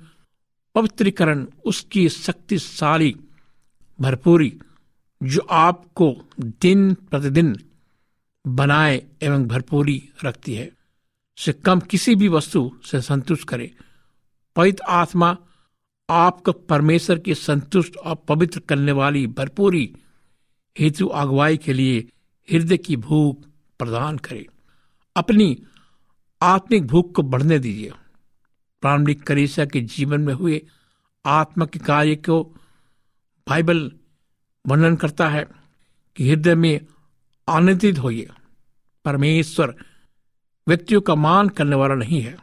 पवित्रीकरण, 0.75 1.47
उसकी 1.65 2.09
शक्तिशाली, 2.09 3.15
भरपूरी, 4.01 4.59
जो 5.23 5.41
आपको 5.41 6.17
दिन 6.39 6.93
प्रतिदिन 6.93 7.55
बनाए 8.47 9.07
एवं 9.21 9.47
भरपूरी 9.47 10.09
रखती 10.25 10.53
है। 10.53 10.71
से 11.37 11.53
कम 11.53 11.79
किसी 11.79 12.15
भी 12.15 12.27
वस्तु 12.27 12.71
से 12.85 13.01
संतुष्ट 13.01 13.47
करे। 13.47 13.75
पवित्र 14.55 14.83
आत्मा 14.83 15.37
आपको 16.09 16.51
परमेश्वर 16.51 17.19
की 17.19 17.35
संतुष्ट 17.35 17.97
और 17.97 18.15
पवित्र 18.15 18.59
करने 18.59 18.91
वाली 18.91 19.27
भरपूरी 19.27 19.95
हेतु 20.79 21.07
अगुवाई 21.07 21.57
के 21.57 21.73
लिए 21.73 21.99
हृदय 22.51 22.77
की 22.77 22.95
भूख 22.95 23.45
प्रदान 23.79 24.17
करे। 24.17 24.47
अपनी 25.15 25.63
आत्मिक 26.41 26.87
भूख 26.87 27.15
को 27.15 27.21
बढ़ने 27.21 27.59
दीजिए। 27.59 27.91
प्रारंभिक 28.85 29.23
करीसा 29.23 29.65
के 29.65 29.81
जीवन 29.81 30.21
में 30.21 30.33
हुए 30.33 30.61
आत्मा 31.25 31.65
के 31.65 31.79
कार्य 31.79 32.15
को 32.15 32.43
बाइबल 33.47 33.91
वर्णन 34.67 34.95
करता 34.95 35.29
है 35.29 35.45
कि 36.15 36.29
हृदय 36.29 36.55
में 36.55 36.85
आनंदित 37.49 37.97
होइए। 37.97 38.29
परमेश्वर 39.05 39.73
व्यक्तियों 40.67 41.01
का 41.01 41.15
मान 41.15 41.49
करने 41.49 41.75
वाला 41.75 41.95
नहीं 41.95 42.21
है। 42.21 42.37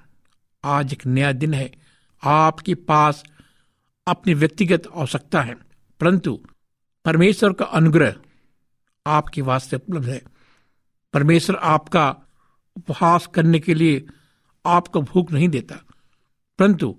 आज 0.65 0.93
एक 0.93 1.07
नया 1.07 1.33
दिन 1.33 1.55
है। 1.55 1.71
आपके 2.23 2.75
पास 2.75 3.23
अपनी 4.07 4.35
व्यक्तिगत 4.35 4.89
आवश्यकता 4.97 5.43
है, 5.43 5.55
परंतु 6.01 6.41
परमेश्वर 7.05 7.53
का 7.53 7.65
अनुग्रह 7.65 8.17
आपके 9.07 9.43
वास्ते 9.43 9.77
उपलब्ध 9.77 10.09
है। 10.09 10.23
परमेश्वर 11.13 11.57
आपका 11.57 12.11
उपहास 12.77 13.27
करने 13.27 13.61
के 13.61 13.75
लिए 13.75 14.07
आपको 14.67 15.03
भूख 15.03 15.33
नहीं 15.33 15.49
देता। 15.49 15.81
परंतु 16.59 16.99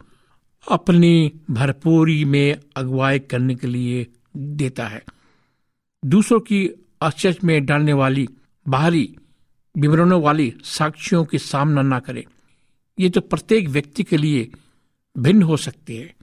अपनी 0.71 1.31
भरपूरी 1.51 2.25
में 2.25 2.59
अगुवाई 2.75 3.19
करने 3.19 3.55
के 3.55 3.67
लिए 3.67 4.07
देता 4.37 4.87
है। 4.87 5.03
दूसरों 6.05 6.39
की 6.39 6.69
आश्चर्य 7.01 7.37
में 7.43 7.65
डालने 7.65 7.93
वाली, 7.93 8.27
बाहरी 8.67 9.17
विवरणों 9.77 10.21
वाली 10.21 10.53
साक्षियों 10.63 11.25
की 11.25 11.37
सामना 11.37 11.81
ना 11.81 11.99
करें। 11.99 12.23
ये 12.99 13.09
तो 13.09 13.21
प्रत्येक 13.21 13.67
व्यक्ति 13.67 14.03
के 14.03 14.17
लिए 14.17 14.51
भिन्न 15.17 15.43
हो 15.43 15.57
सकती 15.57 15.95
है। 15.95 16.15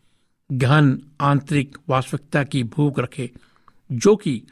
गहन 0.52 1.02
आंतरिक 1.20 1.78
वास्तविकता 1.88 2.44
की 2.44 2.62
भूख 2.62 2.98
रखे, 2.98 3.30
जो 3.92 4.16
कि 4.16 4.42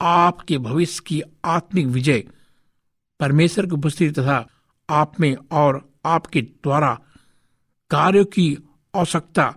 आपके 0.00 0.58
भविष्य 0.58 1.02
की 1.06 1.22
आत्मिक 1.44 1.86
विजय, 1.86 2.24
परमेश्वर 3.20 3.66
की 3.66 3.72
उपस्थिति 3.72 4.20
तथा 4.20 4.48
आप 4.90 5.20
में 5.20 5.36
और 5.52 5.90
आपके 6.04 6.42
द्वारा 6.42 7.00
कार्यों 7.90 8.24
की 8.24 8.56
आवश्यकता 8.96 9.54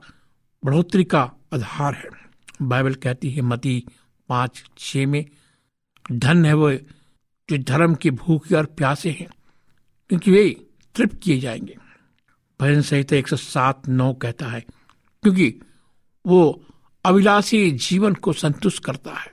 बढ़ोतरी 0.65 1.04
का 1.04 1.22
आधार 1.54 1.93
है। 1.93 2.10
बाइबल 2.62 2.93
कहती 2.93 3.30
है, 3.30 3.41
मती 3.41 3.86
पाँच 4.30 4.63
छ 4.78 4.98
में, 4.98 5.26
धन 6.12 6.46
है 6.46 6.54
वो 6.54 6.72
जो 7.50 7.58
धर्म 7.58 7.96
के 7.96 8.12
भूखे 8.12 8.56
और 8.56 8.65
प्यासे 8.65 9.10
हैं, 9.10 9.28
क्योंकि 10.10 10.32
वे 10.32 10.65
तृप्त 10.96 11.19
किए 11.24 11.39
जाएँगे। 11.39 11.78
भजन 12.62 12.82
संहिता 12.82 13.15
एक 13.15 13.28
सौ 13.28 13.36
सात 13.36 13.88
नौ 13.89 14.13
कहता 14.13 14.48
है, 14.48 14.60
क्योंकि 15.24 15.62
वो 16.26 16.63
अविलासी 17.06 17.72
जीवन 17.72 18.13
को 18.13 18.34
संतुष्ट 18.34 18.84
करता 18.84 19.13
है 19.13 19.32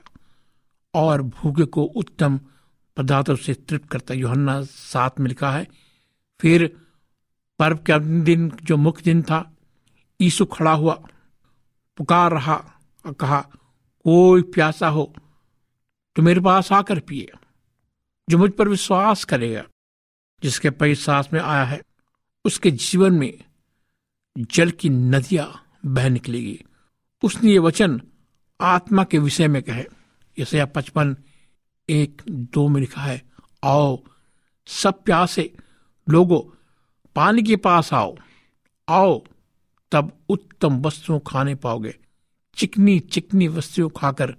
और 0.93 1.21
भूखे 1.21 1.65
को 1.65 1.83
उत्तम 1.83 2.39
पदार्थों 2.97 3.35
से 3.35 3.53
तृप्त 3.53 3.89
करता 3.89 4.13
है। 4.13 4.19
योहन्ना 4.19 4.61
सात 4.61 5.19
में 5.19 5.27
लिखा 5.27 5.51
है, 5.51 5.67
फिर 6.39 6.80
पर्व 7.61 7.77
के 7.77 7.93
अंतिम 7.93 8.21
दिन 8.23 8.51
जो 8.63 8.77
मुख्य 8.77 9.01
दिन 9.05 9.21
था, 9.21 9.39
यीशु 10.21 10.45
खड़ा 10.45 10.71
हुआ, 10.71 10.93
पुकार 11.97 12.31
रहा 12.31 12.55
और 13.05 13.13
कहा, 13.13 13.41
कोई 14.05 14.41
प्यासा 14.41 14.87
हो 14.87 15.13
तो 16.15 16.21
मेरे 16.21 16.41
पास 16.41 16.71
आकर 16.71 16.99
पिए, 16.99 17.29
जो 18.29 18.37
मुझ 18.37 18.51
पर 18.51 18.67
विश्वास 18.67 19.23
करेगा, 19.23 19.63
जिसके 20.43 20.69
पै 20.69 20.95
सांस 20.95 21.29
में 21.33 21.39
आया 21.39 21.63
है, 21.63 21.81
उसके 22.45 22.71
जीवन 22.71 23.13
में 23.13 23.33
जल 24.37 24.71
की 24.71 24.89
नदियाँ 24.89 25.49
बह 25.85 26.09
निकलेगी। 26.09 26.59
उसने 27.23 27.51
ये 27.51 27.59
वचन 27.59 28.01
आत्मा 28.61 29.03
के 29.03 29.19
विषय 29.19 29.47
में 29.47 29.61
कहे। 29.63 29.85
इसया 30.37 30.65
पचपन, 30.65 31.15
एक, 31.89 32.21
दो 32.29 32.67
में 32.67 32.81
लिखा 32.81 33.01
है, 33.01 33.21
आओ, 33.63 34.03
सब 34.67 35.03
प्यासे, 35.03 35.53
लोगो 36.09 36.55
पानी 37.15 37.43
के 37.43 37.55
पास 37.55 37.93
आओ। 37.93 38.17
आओ, 38.89 39.23
तब 39.91 40.17
उत्तम 40.29 40.81
वस्तुओं 40.81 41.19
खाने 41.19 41.55
पाओगे। 41.55 41.97
चिकनी 42.55 42.99
चिकनी 42.99 43.47
वस्तुओं 43.47 43.89
खाकर 43.89 44.35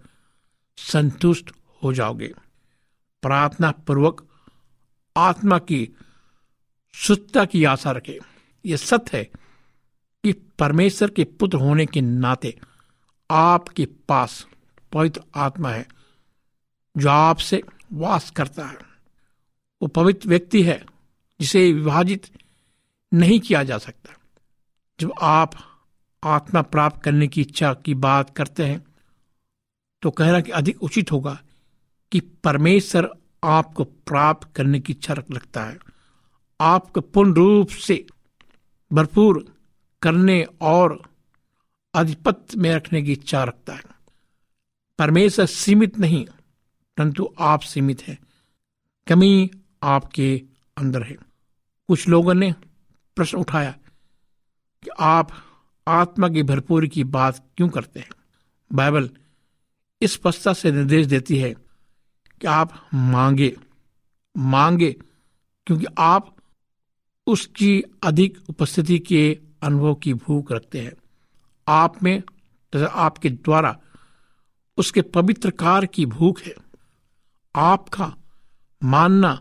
संतुष्ट 0.76 1.50
हो 1.82 1.92
जाओगे। 1.92 2.34
प्रार्थना 3.22 3.70
पूर्वक 3.70 4.28
आत्मा 5.16 5.58
की 5.58 5.96
शुद्धता 6.94 7.44
की 7.44 7.64
आशा 7.64 7.90
रखे। 7.90 8.20
यह 8.66 8.76
सत्य 8.76 9.18
है 9.18 9.24
कि 10.24 10.32
परमेश्वर 10.32 11.10
के 11.10 11.24
पुत्र 11.24 11.58
होने 11.58 11.86
के 11.86 12.00
नाते 12.00 12.60
आपके 13.30 13.86
पास 13.86 14.46
पवित्र 14.92 15.22
आत्मा 15.34 15.70
है, 15.70 15.88
जो 16.96 17.08
आपसे 17.08 17.62
वास 17.92 18.30
करता 18.30 18.66
है। 18.66 18.78
वो 19.82 19.88
पवित्र 19.88 20.28
व्यक्ति 20.28 20.62
है, 20.62 20.86
जिसे 21.40 21.72
विभाजित 21.72 22.41
नहीं 23.12 23.38
किया 23.40 23.62
जा 23.62 23.78
सकता। 23.78 24.14
जब 24.98 25.12
आप 25.22 25.54
आत्मा 26.22 26.62
प्राप्त 26.62 27.02
करने 27.02 27.28
की 27.28 27.40
इच्छा 27.40 27.72
की 27.74 27.94
बात 27.94 28.36
करते 28.36 28.64
हैं 28.64 28.84
तो 30.02 30.10
कहना 30.10 30.40
कि 30.40 30.50
अधिक 30.50 30.82
उचित 30.82 31.12
होगा 31.12 31.38
कि 32.12 32.20
परमेश्वर 32.20 33.08
आपको 33.44 33.84
प्राप्त 33.84 34.52
करने 34.56 34.80
की 34.80 34.92
इच्छा 34.92 35.14
रखता 35.14 35.64
है। 35.64 35.78
आपको 36.60 37.00
पूर्ण 37.00 37.34
रूप 37.34 37.68
से 37.68 38.04
भरपूर 38.90 39.44
करने 40.02 40.42
और 40.60 41.00
अधिपत्य 41.94 42.58
में 42.58 42.74
रखने 42.74 43.02
की 43.02 43.12
इच्छा 43.12 43.42
रखता 43.44 43.74
है। 43.74 43.82
परमेश्वर 44.98 45.46
सीमित 45.46 45.98
नहीं, 45.98 46.24
परंतु 46.96 47.28
आप 47.40 47.60
सीमित 47.60 48.02
हैं। 48.02 48.18
कमी 49.06 49.50
आपके 49.82 50.42
अंदर 50.76 51.02
है। 51.02 51.16
कुछ 51.88 52.08
लोगों 52.08 52.34
ने 52.34 52.54
प्रश्न 53.16 53.38
उठाया 53.38 53.70
कि 54.82 54.90
आप 55.00 55.30
आत्मा 55.88 56.28
की 56.28 56.42
भरपूरी 56.42 56.88
की 56.88 57.04
बात 57.04 57.50
क्यों 57.56 57.68
करते 57.68 58.00
हैं? 58.00 58.08
बाइबल 58.72 59.10
इस 60.02 60.16
पस्ता 60.16 60.52
से 60.52 60.72
निर्देश 60.72 61.06
देती 61.06 61.38
है 61.38 61.54
कि 62.40 62.46
आप 62.46 62.88
मांगे 62.94 63.56
मांगे, 64.36 64.92
क्योंकि 65.66 65.86
आप 65.98 66.36
उसकी 67.26 67.82
अधिक 68.04 68.38
उपस्थिति 68.48 68.98
के 68.98 69.40
अनुभव 69.62 69.94
की 69.94 70.14
भूख 70.14 70.52
रखते 70.52 70.80
हैं। 70.80 70.92
आप 71.68 72.02
में 72.02 72.22
तथा 72.72 72.86
आपके 72.86 73.30
द्वारा 73.30 73.78
उसके 74.78 75.02
पवित्र 75.02 75.50
कार 75.50 75.86
की 75.86 76.06
भूख 76.06 76.40
है। 76.40 76.54
आपका 77.56 78.14
मानना, 78.82 79.40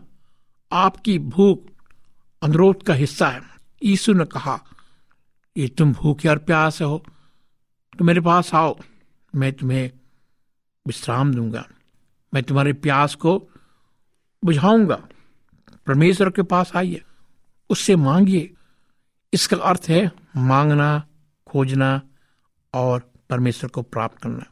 आपकी 0.72 1.18
भूख 1.18 1.66
अनुरोध 2.42 2.82
का 2.82 2.94
हिस्सा 2.94 3.28
है। 3.28 3.51
यीशु 3.82 4.12
ने 4.12 4.24
कहा, 4.26 4.58
ये 5.56 5.68
तुम 5.68 5.92
भूखे 5.92 6.28
और 6.28 6.38
प्यास 6.40 6.80
हो 6.82 7.02
तो 7.92 8.04
मेरे 8.04 8.20
पास 8.20 8.54
आओ, 8.54 8.78
मैं 9.34 9.52
तुम्हें 9.52 9.90
विश्राम 10.86 11.32
दूँगा, 11.34 11.64
मैं 12.32 12.42
तुम्हारे 12.42 12.72
प्यास 12.74 13.14
को 13.14 13.38
बुझाऊँगा, 14.42 14.96
परमेश्वर 15.86 16.30
के 16.30 16.42
पास 16.44 16.72
आइए, 16.76 17.02
उससे 17.70 17.96
मांगिए, 17.96 18.50
इसका 19.32 19.56
अर्थ 19.58 19.88
है 19.88 20.10
मांगना, 20.36 21.02
खोजना 21.46 22.00
और 22.74 23.10
परमेश्वर 23.30 23.70
को 23.70 23.82
प्राप्त 23.82 24.22
करना। 24.22 24.44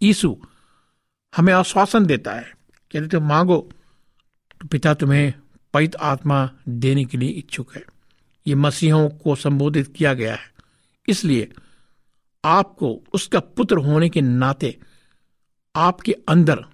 यीशु 0.00 0.36
हमें 1.32 1.52
आश्वासन 1.54 2.06
देता 2.06 2.32
है 2.32 2.52
कि 2.90 2.98
यदि 2.98 3.08
तुम 3.08 3.28
मांगो 3.28 3.58
तो 4.60 4.66
पिता 4.68 4.94
तुम्हें 4.94 5.32
पैत 5.74 5.96
आत्मा 5.96 6.48
देने 6.68 7.04
के 7.04 7.18
लिए 7.18 7.30
इच्छुक 7.30 7.74
है। 7.76 7.82
ये 8.48 8.54
मसीहों 8.54 9.08
को 9.08 9.36
संबोधित 9.36 9.94
किया 9.96 10.14
गया 10.14 10.34
है। 10.34 10.52
इसलिए 11.08 11.52
आपको 12.44 13.04
उसका 13.14 13.40
पुत्र 13.40 13.76
होने 13.76 14.08
के 14.08 14.20
नाते 14.20 14.78
आपके 15.76 16.12
अंदर 16.12 16.64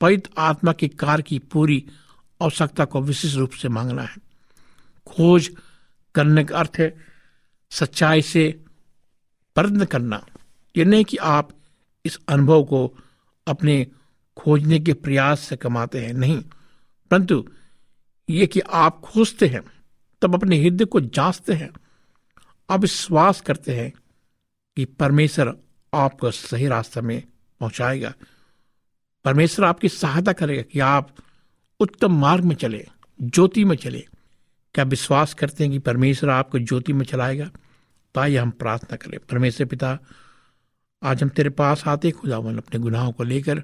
पवित्र 0.00 0.30
आत्मा 0.38 0.72
के 0.72 0.88
कार्य 0.88 1.22
की 1.22 1.38
पूरी 1.38 1.86
आवश्यकता 2.42 2.84
को 2.84 3.00
विशेष 3.00 3.34
रूप 3.34 3.50
से 3.50 3.68
मांगना 3.68 4.02
है। 4.02 4.16
खोज 5.06 5.50
करने 6.14 6.44
का 6.44 6.58
अर्थ 6.58 6.72
है 6.78 6.96
सच्चाई 7.70 8.22
से 8.22 8.64
प्रयत्न 9.54 9.84
करना। 9.84 10.26
यह 10.76 10.84
नहीं 10.84 11.04
कि 11.04 11.16
आप 11.16 11.50
इस 12.04 12.18
अनुभव 12.28 12.64
को 12.64 12.98
अपने 13.46 13.86
खोजने 14.36 14.78
के 14.78 14.92
प्रयास 14.92 15.40
से 15.40 15.56
कमाते 15.56 16.06
हैं, 16.06 16.12
नहीं। 16.12 16.44
परंतु 17.10 17.48
ये 18.30 18.46
कि 18.46 18.60
आप 18.60 19.00
खोजते 19.00 19.48
हैं 19.48 19.62
तब 20.22 20.34
अपने 20.34 20.60
हृदय 20.60 20.84
को 20.84 21.00
जांचते 21.00 21.52
हैं 21.52 21.70
आप 22.70 22.80
विश्वास 22.80 23.40
करते 23.40 23.76
हैं 23.76 23.92
कि 24.76 24.84
परमेश्वर 24.84 25.56
आपको 25.94 26.30
सही 26.30 26.66
रास्ते 26.66 27.00
में 27.00 27.22
पहुंचाएगा। 27.60 28.14
परमेश्वर 29.24 29.66
आपकी 29.66 29.88
सहायता 29.88 30.32
करेगा 30.32 30.62
कि 30.62 30.80
आप 30.80 31.14
उत्तम 31.80 32.20
मार्ग 32.20 32.44
में 32.44 32.56
चले, 32.56 32.88
ज्योति 33.22 33.64
में 33.64 33.76
चले। 33.76 34.06
क्या 34.74 34.84
विश्वास 34.84 35.34
करते 35.34 35.64
हैं 35.64 35.72
कि 35.72 35.78
परमेश्वर 35.78 36.30
आपको 36.30 36.58
ज्योति 36.58 36.92
में 36.92 37.06
चलाएगा? 37.06 37.50
तो 38.14 38.20
आइए 38.20 38.36
हम 38.36 38.50
प्रार्थना 38.50 38.96
करें। 38.96 39.18
परमेश्वर 39.30 39.66
पिता, 39.66 39.98
आज 41.02 41.22
हम 41.22 41.28
तेरे 41.28 41.50
पास 41.50 41.82
आते 41.86 42.10
खुदावन 42.10 42.58
अपने 42.58 42.80
गुनाहों 42.80 43.12
को 43.12 43.24
लेकर 43.24 43.58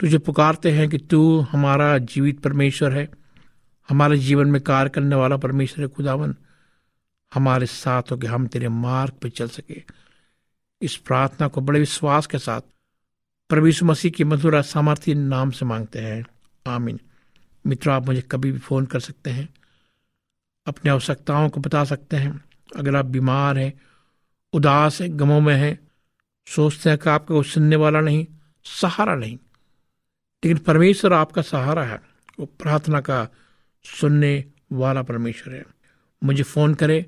तुझे 0.00 0.18
पुकारते 0.18 0.70
हैं 0.70 0.88
कि 0.88 0.98
तू 0.98 1.40
हमारा 1.40 1.98
जीवित 1.98 2.40
परमेश्वर 2.40 2.92
है। 2.92 3.25
हमारे 3.88 4.18
जीवन 4.18 4.48
में 4.48 4.60
कार्य 4.60 4.90
करने 4.90 5.16
वाला 5.16 5.36
परमेश्वर 5.36 5.88
खुदावन। 5.88 6.36
हमारे 7.34 7.66
साथ 7.66 8.02
हो 8.02 8.16
कि 8.16 8.26
हम 8.26 8.46
तेरे 8.46 8.68
मार्ग 8.68 9.12
पर 9.12 9.28
चल 9.28 9.48
सके। 9.48 9.82
इस 10.82 10.96
प्रार्थना 10.96 11.48
को 11.48 11.60
बड़े 11.60 11.80
विश्वास 11.80 12.26
के 12.26 12.38
साथ 12.38 12.60
प्रभु 13.48 13.84
मसीह 13.84 14.10
की 14.10 14.24
मधुरा 14.24 14.62
सामर्थ्य 14.62 15.14
नाम 15.14 15.50
से 15.50 15.64
मांगते 15.64 15.98
हैं। 15.98 16.24
आमीन। 16.66 17.00
मित्रों, 17.66 17.94
आप 17.94 18.06
मुझे 18.06 18.20
कभी 18.20 18.52
भी 18.52 18.58
फ़ोन 18.58 18.86
कर 18.86 19.00
सकते 19.00 19.30
हैं। 19.30 19.54
अपनी 20.66 20.90
आवश्यकताओं 20.90 21.48
को 21.48 21.60
बता 21.60 21.84
सकते 21.84 22.16
हैं। 22.16 22.44
अगर 22.76 22.96
आप 22.96 23.04
बीमार 23.04 23.58
हैं, 23.58 23.80
उदास 24.52 25.00
हैं, 25.00 25.18
गमों 25.18 25.40
में 25.40 25.56
हैं, 25.56 25.90
सोचते 26.48 26.90
हैं 26.90 26.98
कि 26.98 27.10
आपका 27.10 27.34
कोई 27.34 27.44
सुनने 27.44 27.76
वाला 27.76 28.00
नहीं, 28.00 28.26
सहारा 28.64 29.14
नहीं। 29.14 29.36
लेकिन 30.44 30.58
परमेश्वर 30.58 31.12
आपका 31.12 31.42
सहारा 31.42 31.84
है। 31.84 32.02
वो 32.40 32.46
प्रार्थना 32.46 33.00
का 33.00 33.28
सुनने 33.86 34.32
वाला 34.72 35.02
परमेश्वर 35.02 35.54
है। 35.54 35.64
मुझे 36.22 36.42
फ़ोन 36.42 36.74
करें, 36.74 37.04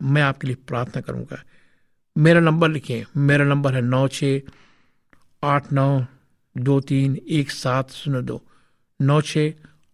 मैं 0.00 0.22
आपके 0.22 0.46
लिए 0.46 0.56
प्रार्थना 0.68 1.00
करूँगा। 1.02 1.42
मेरा 2.16 2.40
नंबर 2.40 2.68
लिखिए 2.70 3.04
मेरा 3.18 3.44
नंबर 3.44 3.74
है 3.74 3.80
नौ 3.82 4.06
छ 4.08 4.24
आठ 5.42 5.72
नौ 5.72 5.86
दो 6.56 6.80
तीन 6.88 7.16
एक 7.38 7.50
सात 7.50 7.90
शून्य 7.92 8.22
दो। 8.22 8.40
नौ 9.00 9.20
छ 9.22 9.38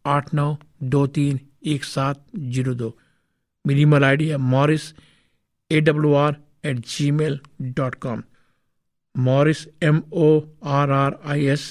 आठ 0.05 0.35
नौ 0.35 0.57
दो 0.85 1.07
तीन 1.09 1.41
एक 1.67 1.85
सात 1.85 2.25
ज़ीरो 2.37 2.75
दो। 2.75 2.97
मेरी 3.65 3.83
ईमेल 3.83 4.05
आई 4.05 4.17
डी 4.17 4.29
है 4.29 4.37
Morris 4.37 4.93
A 5.71 5.81
W 5.81 6.13
R 6.15 6.37
at 6.65 6.79
gmail 7.11 7.39
dot 7.77 7.95
com. 8.03 8.23
Morris 9.15 9.67
M 9.83 10.03
O 10.13 10.29
R 10.75 10.91
R 10.93 11.19
I 11.33 11.47
S 11.55 11.65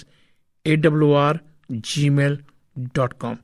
A 0.66 0.76
W 0.76 1.14
R 1.16 1.40
gmail 2.10 2.38
dot 2.96 3.14
com. 3.22 3.38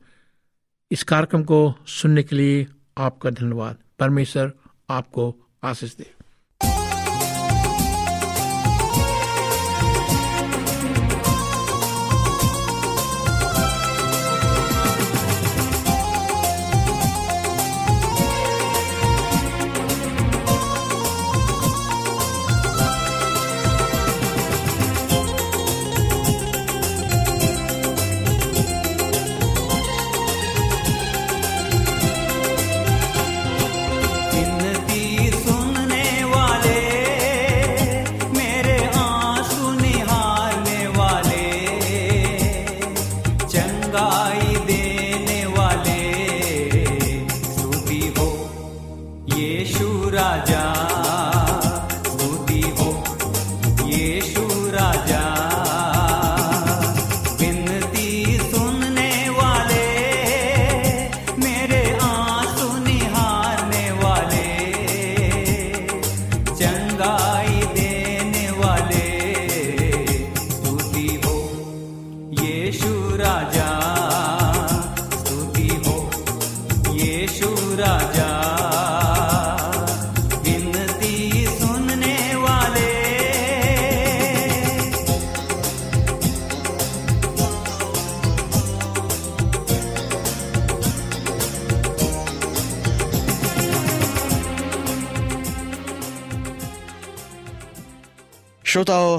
इस 0.92 1.04
कार्यक्रम 1.04 1.44
को 1.44 1.76
सुनने 1.88 2.24
के 2.24 2.36
लिए 2.36 2.68
आपका 2.98 3.30
धन्यवाद। 3.30 3.78
परमेश्वर 4.00 4.54
आपको 4.90 5.36
आशीष 5.64 5.96
दे। 5.96 6.15